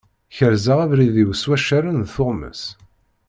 Kerzeɣ 0.35 0.79
abrid-iw 0.85 1.31
s 1.41 1.43
waccaren 1.49 1.97
d 2.03 2.05
tuɣmas. 2.15 2.61